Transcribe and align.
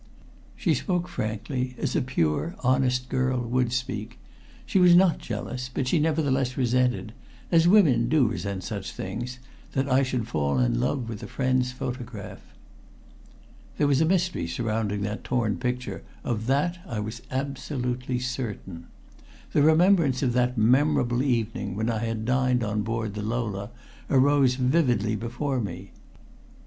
She 0.55 0.73
spoke 0.73 1.07
frankly, 1.07 1.75
as 1.77 1.95
a 1.95 2.01
pure 2.01 2.55
honest 2.63 3.07
girl 3.07 3.39
would 3.39 3.71
speak. 3.71 4.17
She 4.65 4.79
was 4.79 4.95
not 4.95 5.19
jealous, 5.19 5.69
but 5.71 5.87
she 5.87 5.99
nevertheless 5.99 6.57
resented 6.57 7.13
as 7.51 7.67
women 7.67 8.09
do 8.09 8.25
resent 8.25 8.63
such 8.63 8.93
things 8.93 9.37
that 9.73 9.87
I 9.87 10.01
should 10.01 10.27
fall 10.27 10.57
in 10.57 10.79
love 10.79 11.07
with 11.07 11.21
a 11.21 11.27
friend's 11.27 11.71
photograph. 11.71 12.41
There 13.77 13.85
was 13.85 14.01
a 14.01 14.05
mystery 14.05 14.47
surrounding 14.47 15.01
that 15.01 15.23
torn 15.23 15.57
picture; 15.57 16.01
of 16.23 16.47
that 16.47 16.79
I 16.87 16.99
was 16.99 17.21
absolutely 17.29 18.17
certain. 18.17 18.87
The 19.53 19.61
remembrance 19.61 20.23
of 20.23 20.33
that 20.33 20.57
memorable 20.57 21.21
evening 21.21 21.75
when 21.75 21.91
I 21.91 21.99
had 21.99 22.25
dined 22.25 22.63
on 22.63 22.81
board 22.81 23.13
the 23.13 23.21
Lola 23.21 23.69
arose 24.09 24.55
vividly 24.55 25.15
before 25.15 25.59
me. 25.61 25.91